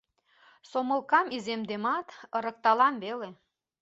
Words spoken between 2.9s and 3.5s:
веле.